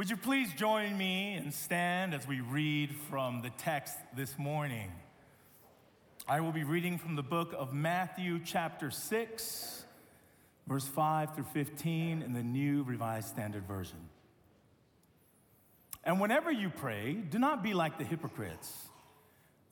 [0.00, 4.90] Would you please join me and stand as we read from the text this morning?
[6.26, 9.84] I will be reading from the book of Matthew, chapter 6,
[10.66, 13.98] verse 5 through 15 in the New Revised Standard Version.
[16.02, 18.72] And whenever you pray, do not be like the hypocrites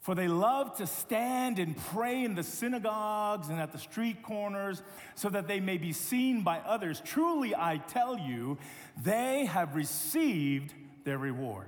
[0.09, 4.82] for they love to stand and pray in the synagogues and at the street corners
[5.14, 7.02] so that they may be seen by others.
[7.04, 8.56] Truly, I tell you,
[9.02, 10.73] they have received
[11.05, 11.66] their reward.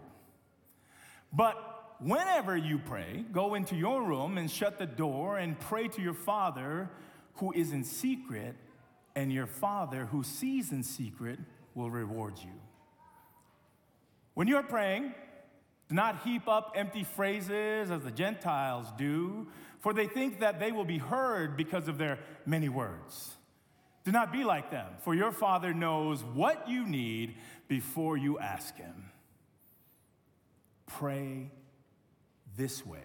[1.31, 1.55] But
[1.99, 6.15] whenever you pray, go into your room and shut the door and pray to your
[6.15, 6.89] Father
[7.35, 8.57] who is in secret,
[9.15, 11.39] and your Father who sees in secret
[11.75, 12.59] will reward you.
[14.33, 15.13] When you're praying,
[15.91, 19.49] do not heap up empty phrases as the Gentiles do,
[19.81, 23.35] for they think that they will be heard because of their many words.
[24.05, 27.35] Do not be like them, for your Father knows what you need
[27.67, 29.11] before you ask Him.
[30.87, 31.51] Pray
[32.57, 33.05] this way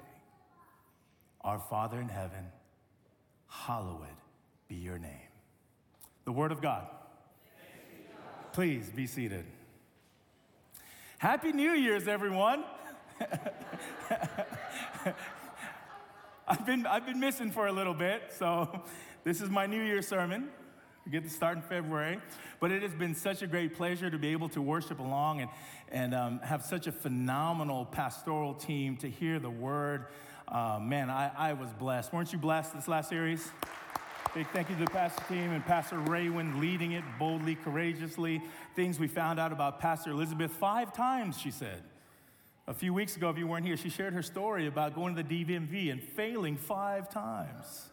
[1.42, 2.52] Our Father in heaven,
[3.47, 4.05] hallowed
[4.67, 5.09] be your name.
[6.25, 6.88] The Word of God.
[8.53, 9.45] Please be seated.
[11.17, 12.64] Happy New Year's, everyone.
[16.47, 18.83] I've, been, I've been missing for a little bit, so
[19.23, 20.49] this is my New Year's sermon.
[21.05, 22.19] We get to start in February.
[22.59, 25.49] But it has been such a great pleasure to be able to worship along and,
[25.91, 30.08] and um, have such a phenomenal pastoral team to hear the word.
[30.47, 32.11] Uh, man, I, I was blessed.
[32.11, 33.52] Weren't you blessed this last series?
[34.33, 38.41] Big thank you to the pastor team and Pastor Raywin leading it boldly, courageously.
[38.75, 41.83] Things we found out about Pastor Elizabeth five times, she said.
[42.67, 45.21] A few weeks ago, if you weren't here, she shared her story about going to
[45.21, 47.89] the DMV and failing five times.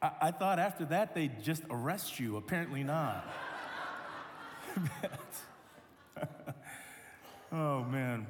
[0.00, 2.38] I, I thought after that they'd just arrest you.
[2.38, 3.26] Apparently not.
[7.52, 8.26] oh, man.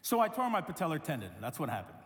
[0.00, 1.30] So I tore my patellar tendon.
[1.42, 1.98] That's what happened.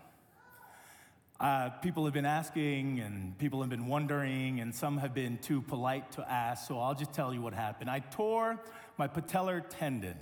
[1.38, 5.62] Uh, people have been asking and people have been wondering, and some have been too
[5.62, 7.88] polite to ask, so I'll just tell you what happened.
[7.88, 8.58] I tore
[8.97, 10.16] my patellar tendon.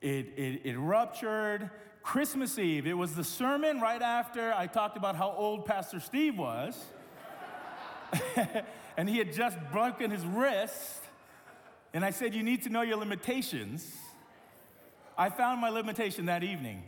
[0.00, 1.70] It, it, it ruptured
[2.02, 2.86] Christmas Eve.
[2.86, 6.80] It was the sermon right after I talked about how old Pastor Steve was.
[8.96, 11.02] and he had just broken his wrist.
[11.92, 13.92] And I said, You need to know your limitations.
[15.18, 16.84] I found my limitation that evening.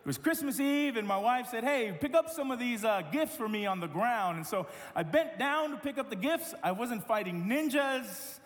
[0.00, 3.02] It was Christmas Eve, and my wife said, Hey, pick up some of these uh,
[3.12, 4.36] gifts for me on the ground.
[4.36, 6.54] And so I bent down to pick up the gifts.
[6.62, 8.38] I wasn't fighting ninjas.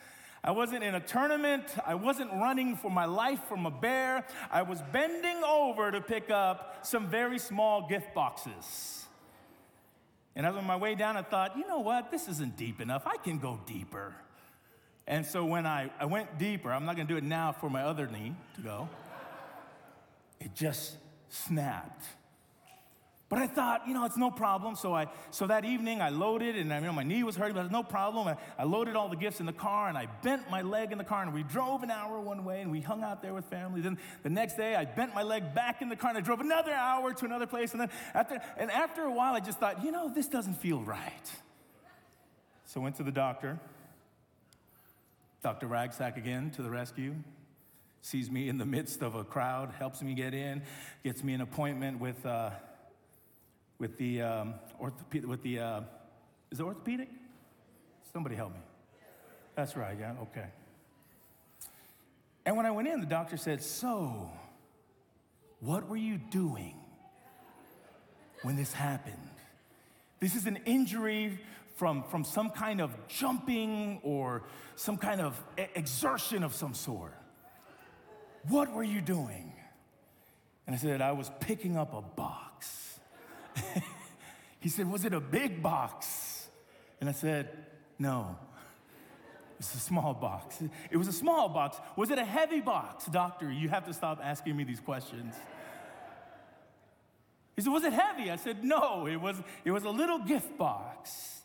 [0.42, 1.64] I wasn't in a tournament.
[1.84, 4.26] I wasn't running for my life from a bear.
[4.50, 9.04] I was bending over to pick up some very small gift boxes.
[10.34, 12.10] And as on my way down, I thought, you know what?
[12.10, 13.02] This isn't deep enough.
[13.06, 14.14] I can go deeper.
[15.06, 17.82] And so when I, I went deeper, I'm not gonna do it now for my
[17.82, 18.88] other knee to go,
[20.40, 20.96] it just
[21.28, 22.04] snapped.
[23.30, 24.74] But I thought, you know, it's no problem.
[24.74, 27.54] So I, so that evening I loaded, and I, you know, my knee was hurting,
[27.54, 28.26] but no problem.
[28.26, 30.98] I, I loaded all the gifts in the car, and I bent my leg in
[30.98, 33.44] the car, and we drove an hour one way, and we hung out there with
[33.44, 33.82] family.
[33.82, 36.40] Then the next day I bent my leg back in the car, and I drove
[36.40, 37.70] another hour to another place.
[37.70, 40.80] And then after, and after a while, I just thought, you know, this doesn't feel
[40.80, 41.30] right.
[42.66, 43.60] So I went to the doctor.
[45.40, 45.68] Dr.
[45.68, 47.14] Ragsack again to the rescue
[48.02, 50.62] sees me in the midst of a crowd, helps me get in,
[51.04, 52.26] gets me an appointment with.
[52.26, 52.50] Uh,
[53.80, 55.80] with the um, orthopedic, with the, uh,
[56.52, 57.08] is it orthopedic?
[58.12, 58.60] Somebody help me.
[59.56, 60.46] That's right, yeah, okay.
[62.46, 64.30] And when I went in, the doctor said, So,
[65.60, 66.76] what were you doing
[68.42, 69.16] when this happened?
[70.20, 71.38] This is an injury
[71.76, 74.42] from, from some kind of jumping or
[74.76, 75.42] some kind of
[75.74, 77.14] exertion of some sort.
[78.48, 79.52] What were you doing?
[80.66, 82.89] And I said, I was picking up a box.
[84.60, 86.48] He said, Was it a big box?
[87.00, 87.48] And I said,
[87.98, 88.36] No.
[89.58, 90.62] It's a small box.
[90.90, 91.76] It was a small box.
[91.94, 93.04] Was it a heavy box?
[93.06, 95.34] Doctor, you have to stop asking me these questions.
[97.56, 98.30] He said, Was it heavy?
[98.30, 101.42] I said, No, it was, it was a little gift box.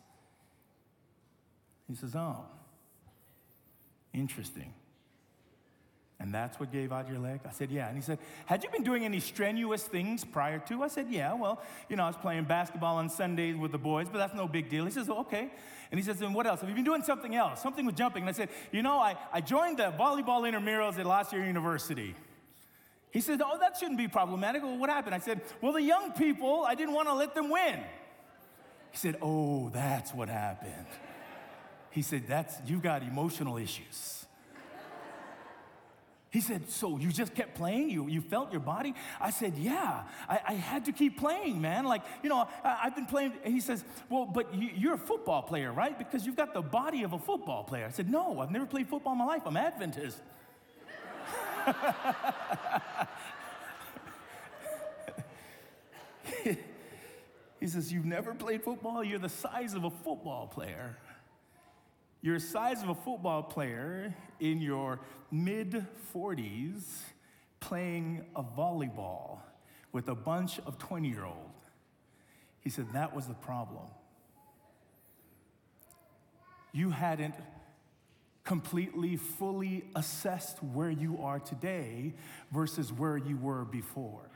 [1.88, 2.46] He says, Oh,
[4.14, 4.72] interesting.
[6.18, 7.40] And that's what gave out your leg?
[7.46, 7.88] I said, Yeah.
[7.88, 10.82] And he said, Had you been doing any strenuous things prior to?
[10.82, 11.34] I said, Yeah.
[11.34, 11.60] Well,
[11.90, 14.70] you know, I was playing basketball on Sundays with the boys, but that's no big
[14.70, 14.86] deal.
[14.86, 15.50] He says, Okay.
[15.90, 16.60] And he says, And what else?
[16.60, 17.60] Have you been doing something else?
[17.60, 18.22] Something with jumping?
[18.22, 22.14] And I said, You know, I, I joined the volleyball intramurals at La Sierra University.
[23.10, 24.62] He said, Oh, that shouldn't be problematic.
[24.62, 25.14] Well, what happened?
[25.14, 27.80] I said, Well, the young people, I didn't want to let them win.
[28.90, 30.86] He said, Oh, that's what happened.
[31.90, 34.25] He said, That's, you've got emotional issues.
[36.36, 37.88] He said, So you just kept playing?
[37.88, 38.92] You, you felt your body?
[39.18, 41.86] I said, Yeah, I, I had to keep playing, man.
[41.86, 43.32] Like, you know, I, have been playing.
[43.42, 45.96] And he says, Well, but you, you're a football player, right?
[45.96, 47.86] Because you've got the body of a football player.
[47.86, 49.44] I said, No, I've never played football in my life.
[49.46, 50.18] I'm Adventist.
[57.60, 59.02] he says, You've never played football?
[59.02, 60.98] You're the size of a football player.
[62.26, 64.98] You're the size of a football player in your
[65.30, 66.82] mid 40s
[67.60, 69.38] playing a volleyball
[69.92, 71.70] with a bunch of 20 year olds.
[72.58, 73.84] He said that was the problem.
[76.72, 77.36] You hadn't
[78.42, 82.12] completely, fully assessed where you are today
[82.50, 84.28] versus where you were before.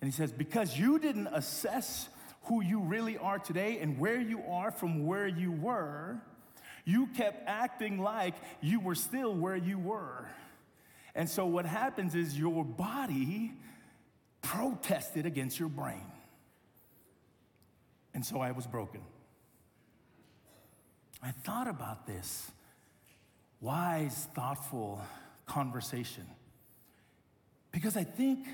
[0.00, 2.08] And he says, because you didn't assess
[2.42, 6.20] who you really are today and where you are from where you were,
[6.84, 10.28] you kept acting like you were still where you were.
[11.14, 13.52] And so what happens is your body
[14.42, 16.04] protested against your brain.
[18.12, 19.00] And so I was broken.
[21.22, 22.50] I thought about this
[23.60, 25.00] wise, thoughtful
[25.46, 26.26] conversation
[27.72, 28.46] because I think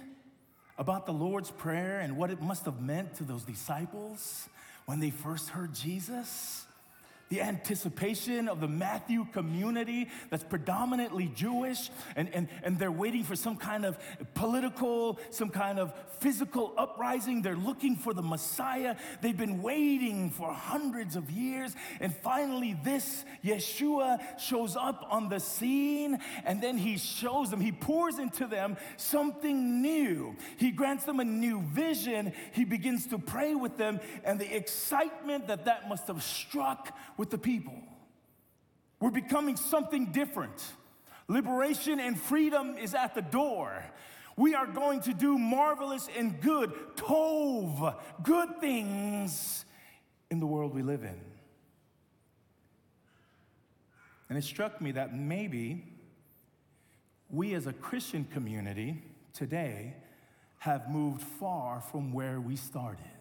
[0.79, 4.49] about the Lord's Prayer and what it must have meant to those disciples
[4.87, 6.65] when they first heard Jesus
[7.31, 13.37] the anticipation of the Matthew community that's predominantly Jewish, and, and, and they're waiting for
[13.37, 13.97] some kind of
[14.35, 17.41] political, some kind of physical uprising.
[17.41, 18.97] They're looking for the Messiah.
[19.23, 25.39] They've been waiting for hundreds of years, and finally, this Yeshua shows up on the
[25.39, 30.35] scene, and then he shows them, he pours into them something new.
[30.57, 32.33] He grants them a new vision.
[32.53, 37.29] He begins to pray with them, and the excitement that that must have struck with
[37.29, 37.75] the people.
[38.99, 40.59] We're becoming something different.
[41.29, 43.85] Liberation and freedom is at the door.
[44.39, 49.67] We are going to do marvelous and good, tov, good things
[50.31, 51.21] in the world we live in.
[54.31, 55.85] And it struck me that maybe
[57.29, 59.03] we as a Christian community
[59.35, 59.95] today
[60.61, 63.20] have moved far from where we started.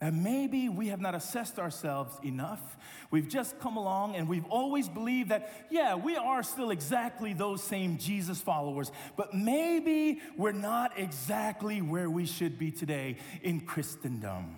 [0.00, 2.76] And maybe we have not assessed ourselves enough.
[3.10, 7.62] We've just come along and we've always believed that, yeah, we are still exactly those
[7.62, 14.56] same Jesus followers, but maybe we're not exactly where we should be today in Christendom.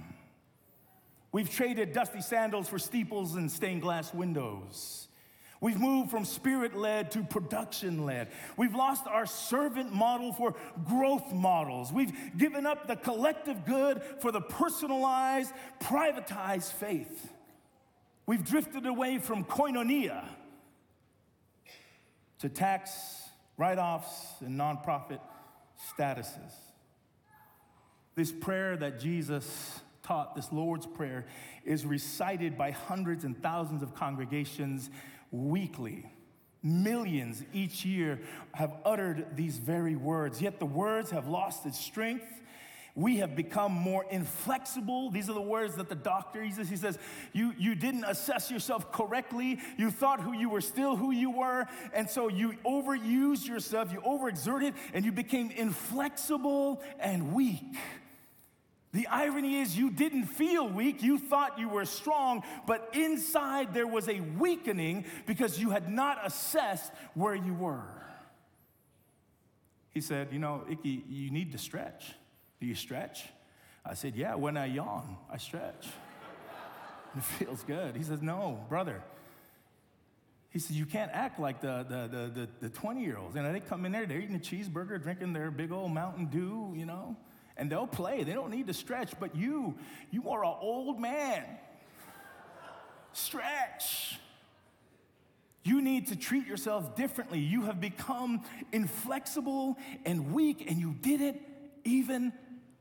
[1.33, 5.09] We've traded dusty sandals for steeples and stained glass windows.
[5.61, 8.29] We've moved from spirit led to production led.
[8.57, 10.55] We've lost our servant model for
[10.85, 11.93] growth models.
[11.93, 17.33] We've given up the collective good for the personalized, privatized faith.
[18.27, 20.25] We've drifted away from koinonia
[22.41, 23.23] to tax
[23.57, 25.21] write offs and nonprofit
[25.97, 26.53] statuses.
[28.15, 31.27] This prayer that Jesus taught, this Lord's Prayer,
[31.65, 34.91] is recited by hundreds and thousands of congregations
[35.31, 36.11] weekly.
[36.63, 38.21] Millions each year
[38.53, 42.27] have uttered these very words, yet the words have lost its strength.
[42.97, 45.11] We have become more inflexible.
[45.11, 46.71] These are the words that the doctor uses.
[46.71, 46.99] He says,
[47.35, 49.61] you, you didn't assess yourself correctly.
[49.77, 51.67] You thought who you were still who you were.
[51.93, 57.77] And so you overused yourself, you overexerted, and you became inflexible and weak.
[58.97, 61.03] The irony is, you didn't feel weak.
[61.03, 66.19] You thought you were strong, but inside there was a weakening because you had not
[66.25, 67.85] assessed where you were.
[69.91, 72.15] He said, You know, Iki, you need to stretch.
[72.59, 73.25] Do you stretch?
[73.85, 75.89] I said, Yeah, when I yawn, I stretch.
[77.19, 77.97] it feels good.
[77.97, 79.03] He says, No, brother.
[80.49, 83.37] He says, You can't act like the, the, the, the 20 year olds.
[83.37, 86.73] And they come in there, they're eating a cheeseburger, drinking their big old Mountain Dew,
[86.75, 87.15] you know
[87.57, 88.23] and they'll play.
[88.23, 89.75] They don't need to stretch, but you,
[90.11, 91.43] you are an old man.
[93.13, 94.19] Stretch.
[95.63, 97.41] You need to treat yourself differently.
[97.41, 101.41] You have become inflexible and weak, and you didn't
[101.85, 102.33] even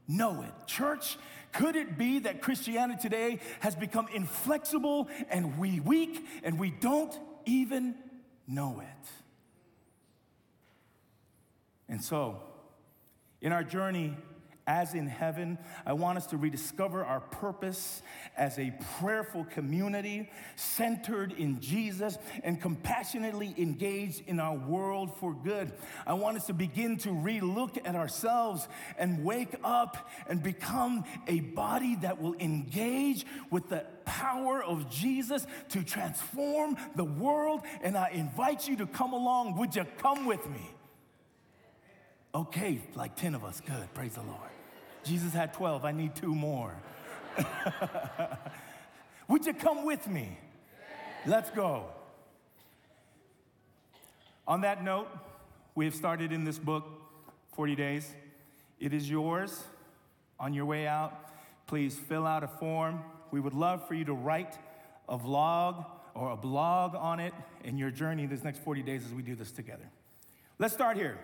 [0.07, 0.67] know it.
[0.67, 1.17] Church,
[1.51, 7.17] could it be that Christianity today has become inflexible and we weak and we don't
[7.45, 7.95] even
[8.47, 9.09] know it?
[11.87, 12.41] And so,
[13.41, 14.17] in our journey
[14.67, 15.57] as in heaven.
[15.85, 18.01] I want us to rediscover our purpose
[18.35, 25.71] as a prayerful community centered in Jesus and compassionately engaged in our world for good.
[26.07, 28.67] I want us to begin to relook at ourselves
[28.97, 35.45] and wake up and become a body that will engage with the power of Jesus
[35.69, 37.61] to transform the world.
[37.81, 39.57] And I invite you to come along.
[39.57, 40.74] Would you come with me?
[42.35, 43.61] Okay, like 10 of us.
[43.61, 43.93] Good.
[43.93, 44.49] Praise the Lord.
[45.05, 45.85] Jesus had 12.
[45.85, 46.75] I need two more.
[49.29, 50.37] Would you come with me?
[51.25, 51.85] Let's go.
[54.45, 55.07] On that note,
[55.75, 56.83] we have started in this book
[57.53, 58.13] 40 days.
[58.81, 59.63] It is yours.
[60.37, 61.13] On your way out,
[61.67, 63.01] please fill out a form.
[63.31, 64.57] We would love for you to write
[65.07, 69.13] a vlog or a blog on it in your journey this next 40 days as
[69.13, 69.89] we do this together.
[70.59, 71.17] Let's start here.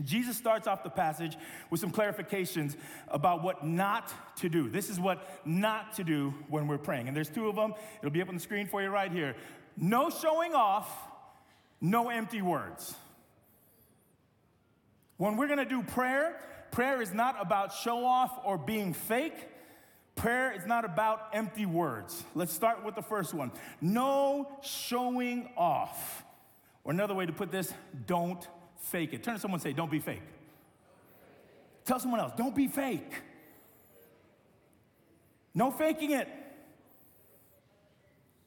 [0.00, 1.36] Jesus starts off the passage
[1.68, 2.76] with some clarifications
[3.08, 4.70] about what not to do.
[4.70, 7.08] This is what not to do when we're praying.
[7.08, 7.74] And there's two of them.
[7.98, 9.36] It'll be up on the screen for you right here.
[9.76, 10.90] No showing off,
[11.80, 12.94] no empty words.
[15.18, 19.48] When we're gonna do prayer, prayer is not about show off or being fake.
[20.14, 22.24] Prayer is not about empty words.
[22.34, 26.24] Let's start with the first one no showing off.
[26.84, 27.72] Or another way to put this,
[28.06, 28.46] don't
[28.82, 29.22] fake it.
[29.22, 30.22] Turn to someone and say, Don't be fake.
[31.84, 33.12] Tell someone else, Don't be fake.
[35.54, 36.28] No faking it.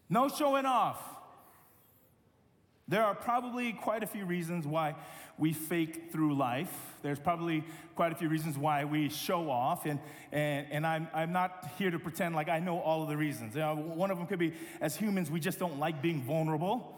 [0.10, 1.02] No showing off.
[2.88, 4.96] There are probably quite a few reasons why
[5.38, 6.72] we fake through life.
[7.02, 7.64] There's probably
[7.96, 10.00] quite a few reasons why we show off, and,
[10.32, 13.56] and, and I'm, I'm not here to pretend like I know all of the reasons.
[13.56, 16.96] You know, one of them could be as humans, we just don't like being vulnerable.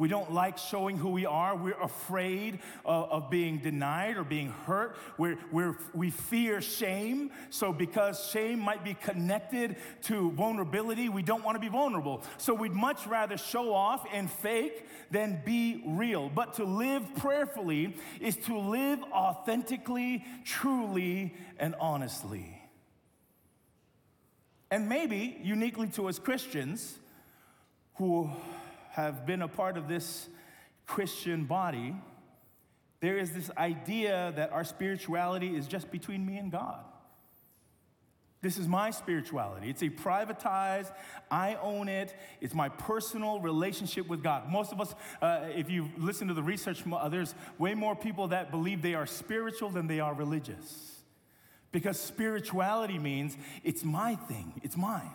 [0.00, 1.54] We don't like showing who we are.
[1.54, 4.96] We're afraid of, of being denied or being hurt.
[5.18, 7.30] We're, we're, we fear shame.
[7.50, 12.22] So, because shame might be connected to vulnerability, we don't want to be vulnerable.
[12.38, 16.30] So, we'd much rather show off and fake than be real.
[16.30, 22.58] But to live prayerfully is to live authentically, truly, and honestly.
[24.70, 26.98] And maybe uniquely to us Christians
[27.96, 28.30] who
[28.90, 30.28] have been a part of this
[30.86, 31.94] Christian body,
[33.00, 36.84] there is this idea that our spirituality is just between me and God.
[38.42, 39.68] This is my spirituality.
[39.68, 40.90] It's a privatized,
[41.30, 42.14] I own it.
[42.40, 44.50] It's my personal relationship with God.
[44.50, 48.50] Most of us, uh, if you listen to the research, there's way more people that
[48.50, 51.02] believe they are spiritual than they are religious.
[51.70, 55.10] Because spirituality means it's my thing, it's mine.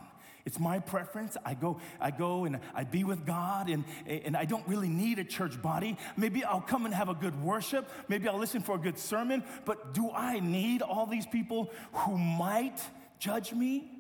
[0.45, 1.35] It's my preference.
[1.43, 5.17] I go, I go and I be with God, and, and I don't really need
[5.17, 5.97] a church body.
[6.15, 7.89] Maybe I'll come and have a good worship.
[8.07, 9.43] Maybe I'll listen for a good sermon.
[9.65, 12.79] But do I need all these people who might
[13.17, 13.91] judge me?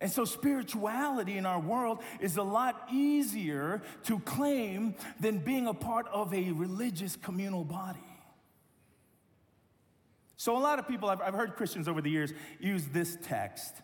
[0.00, 5.74] And so, spirituality in our world is a lot easier to claim than being a
[5.74, 8.00] part of a religious communal body.
[10.38, 13.74] So, a lot of people, I've, I've heard Christians over the years use this text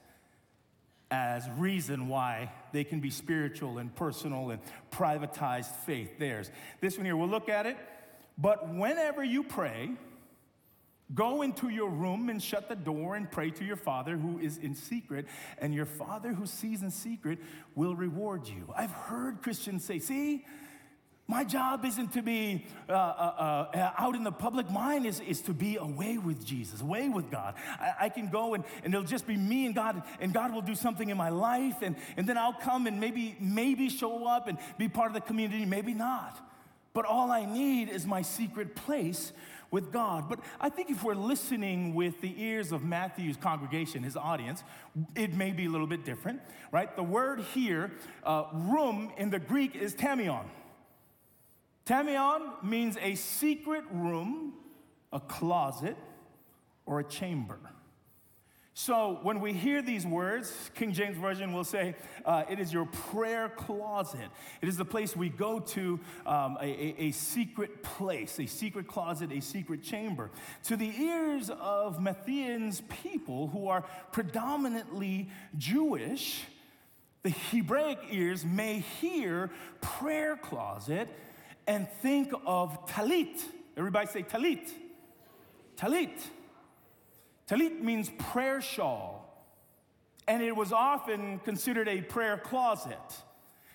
[1.10, 4.60] as reason why they can be spiritual and personal and
[4.90, 6.50] privatized faith theirs.
[6.80, 7.76] This one here, we'll look at it.
[8.38, 9.92] But whenever you pray,
[11.14, 14.58] go into your room and shut the door and pray to your Father who is
[14.58, 15.26] in secret,
[15.58, 17.38] and your Father who sees in secret
[17.74, 18.72] will reward you.
[18.76, 20.44] I've heard Christians say, see,
[21.28, 24.70] my job isn't to be uh, uh, uh, out in the public.
[24.70, 27.54] Mine is, is to be away with Jesus, away with God.
[27.80, 30.62] I, I, can go and, and it'll just be me and God, and God will
[30.62, 34.46] do something in my life, and, and then I'll come and maybe, maybe show up
[34.46, 36.38] and be part of the community, maybe not.
[36.94, 39.32] But all I need is my secret place
[39.72, 40.28] with God.
[40.28, 44.62] But I think if we're listening with the ears of Matthew's congregation, his audience,
[45.16, 46.40] it may be a little bit different,
[46.70, 46.94] right?
[46.94, 47.90] The word here,
[48.22, 50.44] uh, room in the Greek is tamion.
[51.86, 54.54] Tamion means a secret room,
[55.12, 55.96] a closet,
[56.84, 57.58] or a chamber.
[58.74, 61.94] So when we hear these words, King James Version will say,
[62.26, 64.28] uh, it is your prayer closet.
[64.60, 68.86] It is the place we go to, um, a, a, a secret place, a secret
[68.86, 70.30] closet, a secret chamber.
[70.64, 76.42] To the ears of Matthean's people who are predominantly Jewish,
[77.22, 79.50] the Hebraic ears may hear
[79.80, 81.08] prayer closet
[81.66, 83.42] and think of talit.
[83.76, 84.70] Everybody say talit.
[85.76, 86.18] Talit.
[87.48, 89.44] Talit means prayer shawl,
[90.26, 92.98] and it was often considered a prayer closet.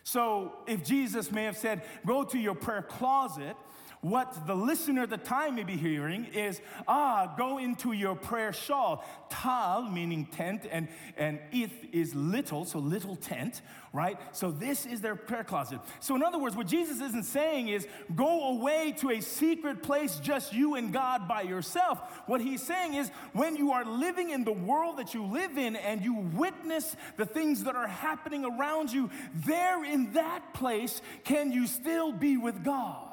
[0.03, 3.55] So if Jesus may have said, Go to your prayer closet,
[4.01, 8.51] What the listener at the time may be hearing is, ah, go into your prayer
[8.51, 9.05] shawl.
[9.29, 13.62] Tal, meaning tent, and, and ith is little, so little tent,
[13.93, 14.17] right?
[14.36, 15.81] So this is their prayer closet.
[16.00, 20.15] So, in other words, what Jesus isn't saying is, go away to a secret place,
[20.17, 22.00] just you and God by yourself.
[22.25, 25.75] What he's saying is, when you are living in the world that you live in
[25.75, 31.51] and you witness the things that are happening around you, there in that place, can
[31.51, 33.10] you still be with God?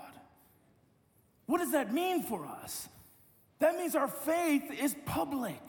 [1.48, 2.90] What does that mean for us?
[3.58, 5.62] That means our faith is public.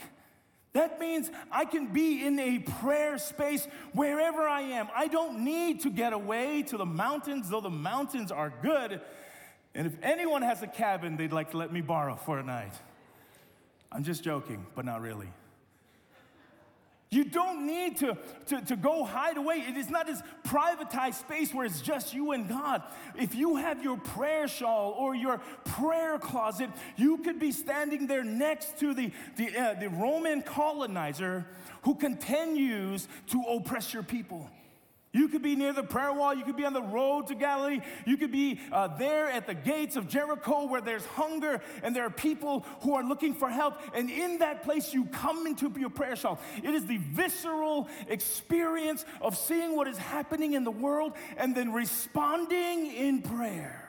[0.73, 4.89] That means I can be in a prayer space wherever I am.
[4.93, 8.99] I don't need to get away to the mountains, though the mountains are good.
[9.73, 12.73] And if anyone has a cabin they'd like to let me borrow for a night,
[13.89, 15.29] I'm just joking, but not really.
[17.11, 18.15] You don't need to,
[18.47, 19.63] to, to go hide away.
[19.67, 22.83] It is not this privatized space where it's just you and God.
[23.15, 28.23] If you have your prayer shawl or your prayer closet, you could be standing there
[28.23, 31.47] next to the, the, uh, the Roman colonizer
[31.81, 34.47] who continues to oppress your people.
[35.11, 36.35] You could be near the prayer wall.
[36.35, 37.81] You could be on the road to Galilee.
[38.05, 42.05] You could be uh, there at the gates of Jericho where there's hunger and there
[42.05, 43.79] are people who are looking for help.
[43.95, 46.39] And in that place, you come into your prayer shawl.
[46.61, 51.73] It is the visceral experience of seeing what is happening in the world and then
[51.73, 53.88] responding in prayer.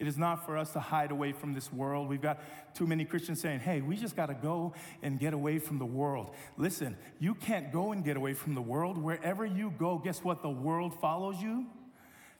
[0.00, 2.08] It is not for us to hide away from this world.
[2.08, 2.40] We've got
[2.74, 5.84] too many Christians saying, hey, we just got to go and get away from the
[5.84, 6.34] world.
[6.56, 8.96] Listen, you can't go and get away from the world.
[8.96, 10.40] Wherever you go, guess what?
[10.40, 11.66] The world follows you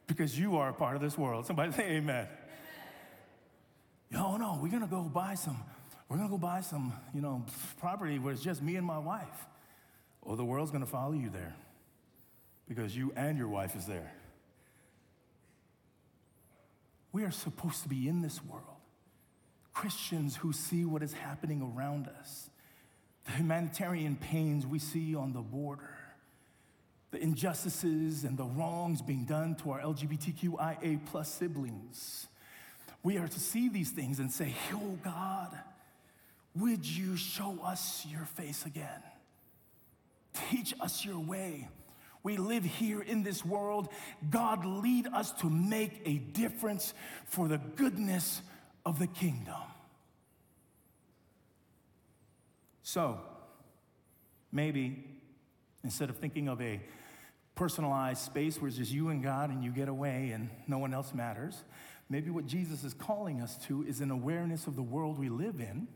[0.06, 1.44] because you are a part of this world.
[1.44, 2.28] Somebody say amen.
[4.16, 5.62] Oh no, we're going to go buy some,
[6.08, 7.44] we're going to go buy some, you know,
[7.78, 9.46] property where it's just me and my wife.
[10.22, 11.54] Or the world's going to follow you there
[12.66, 14.12] because you and your wife is there.
[17.12, 18.64] We are supposed to be in this world.
[19.72, 22.50] Christians who see what is happening around us,
[23.24, 25.96] the humanitarian pains we see on the border,
[27.10, 32.28] the injustices and the wrongs being done to our LGBTQIA plus siblings.
[33.02, 35.58] We are to see these things and say, Oh God,
[36.54, 39.02] would you show us your face again?
[40.50, 41.68] Teach us your way.
[42.22, 43.88] We live here in this world.
[44.28, 46.92] God, lead us to make a difference
[47.24, 48.42] for the goodness
[48.84, 49.54] of the kingdom.
[52.82, 53.20] So,
[54.52, 55.04] maybe
[55.84, 56.80] instead of thinking of a
[57.54, 60.92] personalized space where it's just you and God and you get away and no one
[60.92, 61.62] else matters,
[62.08, 65.60] maybe what Jesus is calling us to is an awareness of the world we live
[65.60, 65.86] in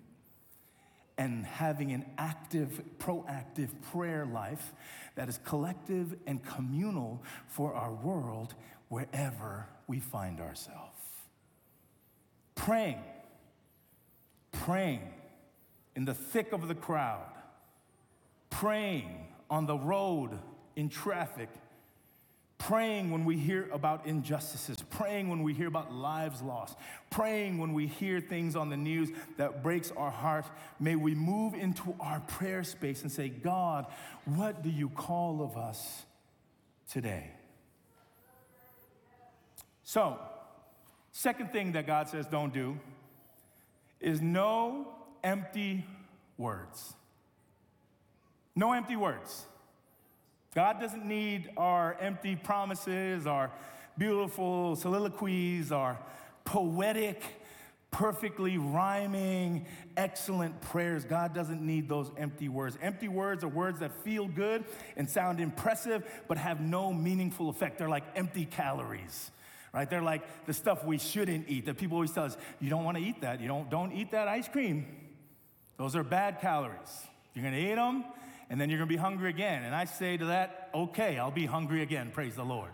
[1.16, 4.72] and having an active, proactive prayer life
[5.14, 8.55] that is collective and communal for our world
[8.88, 10.98] wherever we find ourselves.
[12.55, 13.03] Praying,
[14.53, 15.03] praying
[15.94, 17.33] in the thick of the crowd,
[18.50, 20.38] praying on the road
[20.74, 21.48] in traffic
[22.59, 26.77] praying when we hear about injustices, praying when we hear about lives lost,
[27.11, 30.47] praying when we hear things on the news that breaks our heart.
[30.79, 33.87] May we move into our prayer space and say, God,
[34.25, 36.05] what do you call of us
[36.90, 37.31] today?
[39.83, 40.19] So,
[41.12, 42.79] second thing that God says don't do
[44.01, 44.88] is no
[45.23, 45.85] empty
[46.38, 46.95] words.
[48.57, 49.47] No empty words.
[50.55, 53.51] God doesn't need our empty promises, our
[53.99, 55.99] beautiful soliloquies, our
[56.45, 57.23] poetic,
[57.90, 61.05] perfectly rhyming, excellent prayers.
[61.05, 62.79] God doesn't need those empty words.
[62.83, 64.64] Empty words are words that feel good
[64.97, 67.79] and sound impressive, but have no meaningful effect.
[67.79, 69.31] They're like empty calories.
[69.73, 69.90] Right?
[69.90, 71.67] They're like the stuff we shouldn't eat.
[71.67, 73.40] That people always tell us, you don't want to eat that.
[73.40, 74.87] You don't, don't eat that ice cream.
[75.79, 77.07] Those are bad calories.
[77.35, 78.05] You're going to eat them,
[78.55, 79.64] and then you're gonna be hungry again.
[79.64, 82.71] And I say to that, okay, I'll be hungry again, praise the Lord.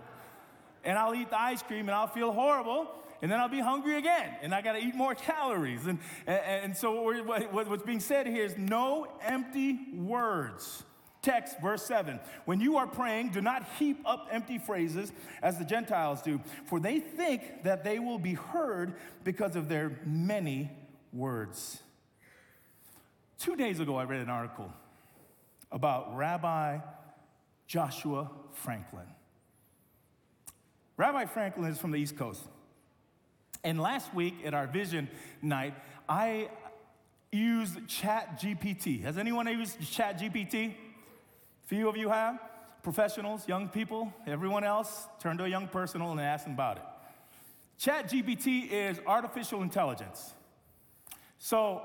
[0.85, 2.87] And I'll eat the ice cream and I'll feel horrible,
[3.23, 5.87] and then I'll be hungry again, and I gotta eat more calories.
[5.87, 10.83] And, and, and so, what, what's being said here is no empty words.
[11.23, 12.21] Text, verse 7.
[12.45, 16.79] When you are praying, do not heap up empty phrases as the Gentiles do, for
[16.79, 20.71] they think that they will be heard because of their many
[21.11, 21.83] words.
[23.38, 24.71] Two days ago, I read an article
[25.73, 26.79] about Rabbi
[27.67, 29.07] Joshua Franklin.
[30.97, 32.43] Rabbi Franklin is from the East Coast.
[33.63, 35.09] And last week at our vision
[35.43, 35.75] night,
[36.09, 36.49] I
[37.33, 39.03] used Chat GPT.
[39.03, 40.75] Has anyone used Chat GPT?
[41.67, 42.39] Few of you have.
[42.83, 46.83] Professionals, young people, everyone else, turn to a young person and ask them about it.
[47.81, 50.35] ChatGPT is artificial intelligence.
[51.39, 51.83] So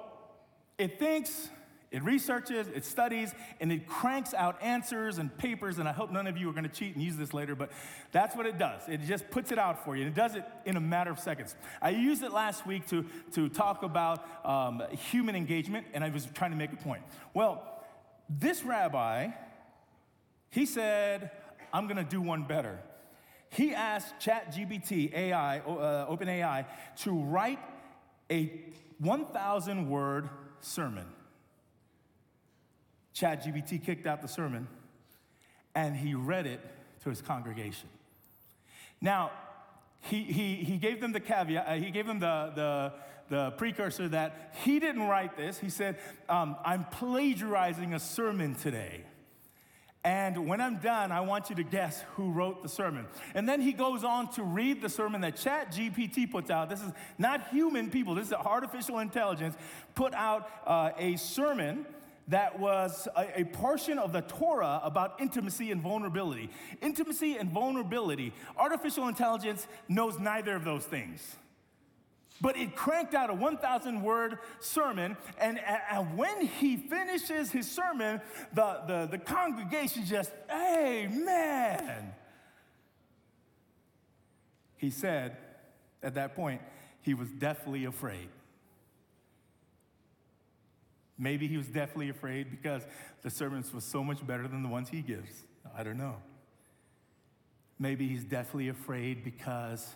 [0.77, 1.49] it thinks,
[1.95, 5.79] it researches, it studies, and it cranks out answers and papers.
[5.79, 7.71] And I hope none of you are going to cheat and use this later, but
[8.11, 8.81] that's what it does.
[8.89, 11.19] It just puts it out for you, and it does it in a matter of
[11.19, 11.55] seconds.
[11.81, 16.27] I used it last week to, to talk about um, human engagement, and I was
[16.33, 17.01] trying to make a point.
[17.33, 17.63] Well,
[18.29, 19.29] this rabbi,
[20.49, 21.31] he said,
[21.71, 22.77] I'm going to do one better.
[23.51, 26.65] He asked ChatGPT AI, uh, OpenAI,
[27.03, 27.59] to write
[28.29, 28.51] a
[28.99, 30.29] 1,000 word
[30.59, 31.05] sermon.
[33.15, 34.67] ChatGPT kicked out the sermon
[35.73, 36.59] and he read it
[37.03, 37.89] to his congregation.
[39.01, 39.31] Now,
[40.01, 42.93] he, he, he gave them the caveat, uh, he gave them the, the,
[43.29, 45.57] the precursor that he didn't write this.
[45.57, 45.97] He said,
[46.29, 49.03] um, I'm plagiarizing a sermon today.
[50.03, 53.07] And when I'm done, I want you to guess who wrote the sermon.
[53.33, 56.69] And then he goes on to read the sermon that Chat GPT puts out.
[56.69, 59.55] This is not human people, this is artificial intelligence,
[59.95, 61.87] put out uh, a sermon
[62.27, 66.49] that was a, a, portion of the Torah about intimacy and vulnerability.
[66.81, 68.33] Intimacy and vulnerability.
[68.57, 71.35] Artificial intelligence knows neither of those things.
[72.41, 75.59] But it cranked out a 1,000 word sermon, and,
[75.89, 78.19] and, when he finishes his sermon,
[78.53, 82.13] the, the, the congregation just, Amen.
[84.77, 85.37] He said
[86.03, 86.61] at that point,
[87.01, 88.29] he was deathly afraid.
[91.17, 92.83] Maybe he was deathly afraid because
[93.21, 95.45] the servants was so much better than the ones he gives.
[95.75, 96.17] I don't know.
[97.79, 99.95] Maybe he's deathly afraid because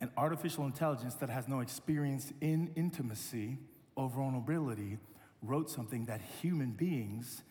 [0.00, 3.58] an artificial intelligence that has no experience in intimacy
[3.94, 4.98] or vulnerability
[5.42, 7.42] wrote something that human beings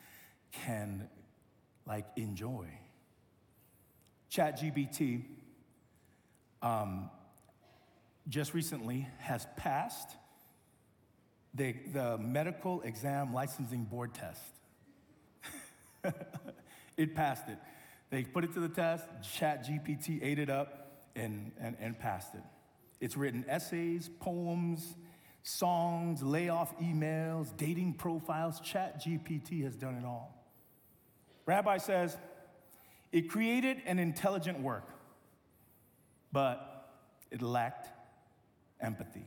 [0.51, 1.07] can
[1.85, 2.67] like enjoy.
[4.31, 5.23] ChatGPT
[6.61, 7.09] um,
[8.27, 10.15] just recently has passed
[11.53, 14.41] the, the medical exam licensing board test.
[16.97, 17.57] it passed it.
[18.09, 22.43] They put it to the test, ChatGPT ate it up and, and, and passed it.
[22.99, 24.95] It's written essays, poems,
[25.43, 28.59] songs, layoff emails, dating profiles.
[28.61, 30.37] ChatGPT has done it all.
[31.45, 32.17] Rabbi says
[33.11, 34.87] it created an intelligent work,
[36.31, 36.89] but
[37.31, 37.89] it lacked
[38.79, 39.25] empathy.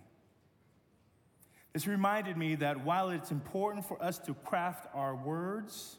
[1.75, 5.97] This reminded me that while it's important for us to craft our words,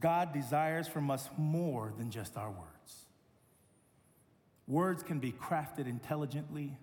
[0.00, 3.06] God desires from us more than just our words.
[4.66, 6.76] Words can be crafted intelligently,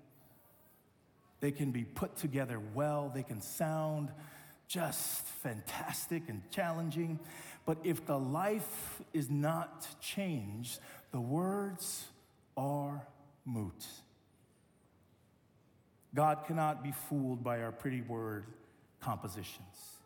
[1.41, 4.11] they can be put together well, they can sound
[4.69, 7.19] just fantastic and challenging.
[7.65, 10.79] But if the life is not changed,
[11.11, 12.05] the words
[12.55, 13.05] are
[13.45, 13.85] moot.
[16.13, 18.45] God cannot be fooled by our pretty word
[18.99, 19.97] compositions.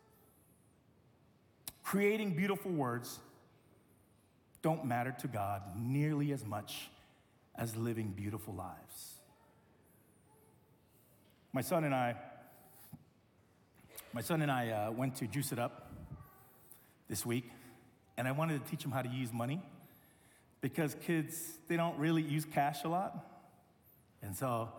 [1.82, 3.18] Creating beautiful words
[4.62, 6.88] don't matter to God nearly as much
[7.56, 9.14] as living beautiful lives.
[11.52, 12.16] My son and I,
[14.12, 15.92] my son and I uh, went to Juice It Up
[17.08, 17.50] this week,
[18.16, 19.62] and I wanted to teach him how to use money
[20.60, 23.14] because kids, they don't really use cash a lot.
[24.22, 24.70] And so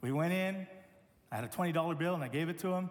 [0.00, 0.66] we went in,
[1.30, 2.90] I had a $20 bill and I gave it to him.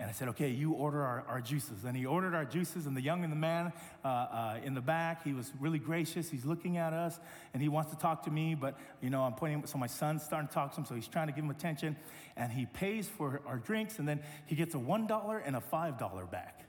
[0.00, 1.84] And I said, okay, you order our, our juices.
[1.84, 3.72] And he ordered our juices, and the young and the man
[4.04, 6.28] uh, uh, in the back, he was really gracious.
[6.28, 7.20] He's looking at us,
[7.52, 10.24] and he wants to talk to me, but, you know, I'm pointing, so my son's
[10.24, 11.96] starting to talk to him, so he's trying to give him attention.
[12.36, 16.30] And he pays for our drinks, and then he gets a $1 and a $5
[16.30, 16.64] back.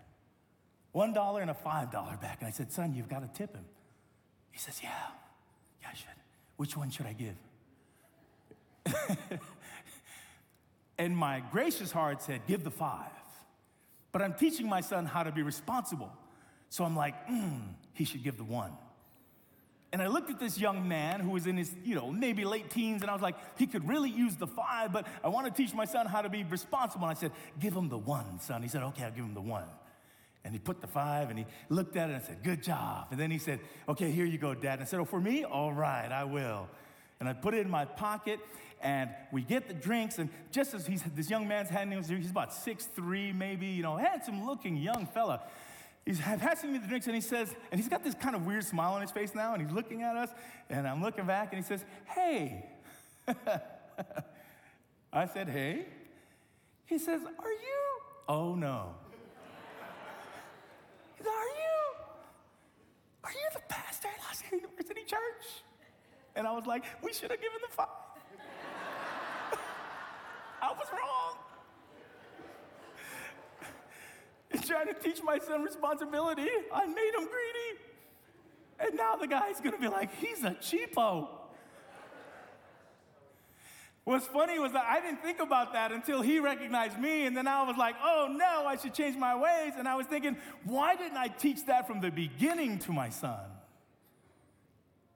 [0.94, 2.38] $1 and a $5 back.
[2.42, 3.66] And I said, son, you've got to tip him.
[4.52, 4.92] He says, yeah,
[5.82, 6.08] yeah, I should.
[6.58, 7.36] Which one should I give?
[10.98, 13.12] And my gracious heart said, Give the five.
[14.12, 16.12] But I'm teaching my son how to be responsible.
[16.70, 17.62] So I'm like, mm,
[17.94, 18.72] he should give the one.
[19.92, 22.70] And I looked at this young man who was in his, you know, maybe late
[22.70, 25.54] teens, and I was like, he could really use the five, but I want to
[25.54, 27.08] teach my son how to be responsible.
[27.08, 28.62] And I said, give him the one, son.
[28.62, 29.68] He said, okay, I'll give him the one.
[30.44, 33.08] And he put the five and he looked at it and said, good job.
[33.12, 34.74] And then he said, okay, here you go, dad.
[34.74, 35.44] And I said, oh, for me?
[35.44, 36.68] All right, I will.
[37.20, 38.40] And I put it in my pocket
[38.82, 42.30] and we get the drinks, and just as he's, this young man's handing us, he's
[42.30, 45.42] about six three, maybe, you know, handsome looking young fella.
[46.06, 48.64] He's passing me the drinks, and he says, and he's got this kind of weird
[48.64, 50.30] smile on his face now, and he's looking at us,
[50.70, 52.70] and I'm looking back, and he says, Hey.
[55.12, 55.88] I said, Hey.
[56.86, 58.02] He says, Are you?
[58.30, 58.94] Oh, no.
[61.18, 61.80] He said, Are you?
[63.24, 65.64] Are you the pastor at Los Angeles University Church?
[66.36, 67.88] And I was like, We should have given the five.
[70.62, 71.36] I was wrong.
[74.52, 77.80] In trying to teach my son responsibility, I made him greedy.
[78.80, 81.28] And now the guy's gonna be like, he's a cheapo.
[84.06, 87.48] What's funny was that I didn't think about that until he recognized me, and then
[87.48, 89.74] I was like, oh no, I should change my ways.
[89.78, 93.40] And I was thinking, why didn't I teach that from the beginning to my son?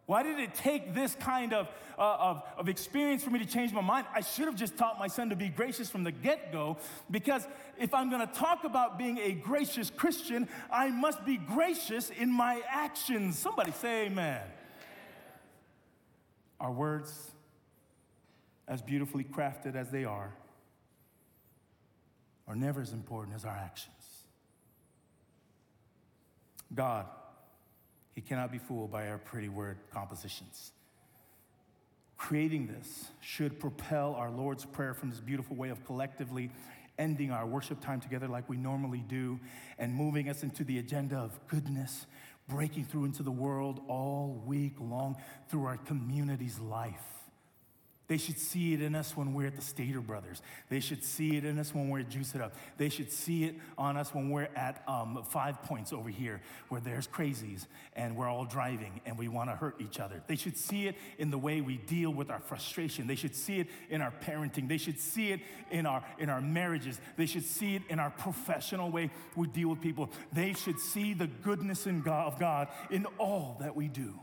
[0.10, 3.72] Why did it take this kind of, uh, of, of experience for me to change
[3.72, 4.08] my mind?
[4.12, 6.78] I should have just taught my son to be gracious from the get go,
[7.12, 12.32] because if I'm gonna talk about being a gracious Christian, I must be gracious in
[12.32, 13.38] my actions.
[13.38, 14.41] Somebody say amen.
[16.60, 17.30] Our words,
[18.67, 20.34] as beautifully crafted as they are,
[22.48, 23.93] are never as important as our actions.
[26.74, 27.06] God,
[28.13, 30.72] He cannot be fooled by our pretty word compositions.
[32.17, 36.52] Creating this should propel our Lord's Prayer from this beautiful way of collectively
[36.98, 39.39] ending our worship time together like we normally do
[39.78, 42.06] and moving us into the agenda of goodness,
[42.50, 45.15] breaking through into the world all week long
[45.48, 47.18] through our community's life.
[48.10, 50.41] They should see it in us when we're at the Stater Brothers.
[50.67, 52.56] They should see it in us when we're at Juice It Up.
[52.76, 56.82] They should see it on us when we're at um, Five Points over here, where
[56.82, 60.24] there's crazies and we're all driving and we want to hurt each other.
[60.26, 63.06] They should see it in the way we deal with our frustration.
[63.06, 64.67] They should see it in our parenting.
[64.67, 67.00] They should see it in our in our marriages.
[67.15, 70.10] They should see it in our professional way we deal with people.
[70.34, 74.15] They should see the goodness in God, of God in all that we do.